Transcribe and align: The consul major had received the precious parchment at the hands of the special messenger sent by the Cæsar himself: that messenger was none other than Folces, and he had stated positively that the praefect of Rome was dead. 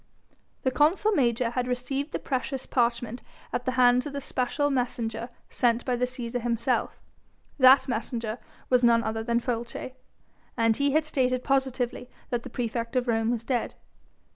The 0.63 0.71
consul 0.71 1.11
major 1.11 1.51
had 1.51 1.67
received 1.67 2.11
the 2.11 2.17
precious 2.17 2.65
parchment 2.65 3.21
at 3.53 3.65
the 3.65 3.73
hands 3.73 4.07
of 4.07 4.13
the 4.13 4.19
special 4.19 4.71
messenger 4.71 5.29
sent 5.47 5.85
by 5.85 5.95
the 5.95 6.05
Cæsar 6.05 6.41
himself: 6.41 6.99
that 7.59 7.87
messenger 7.87 8.39
was 8.67 8.83
none 8.83 9.03
other 9.03 9.23
than 9.23 9.39
Folces, 9.39 9.91
and 10.57 10.75
he 10.77 10.93
had 10.93 11.05
stated 11.05 11.43
positively 11.43 12.09
that 12.31 12.41
the 12.41 12.49
praefect 12.49 12.95
of 12.95 13.07
Rome 13.07 13.29
was 13.29 13.43
dead. 13.43 13.75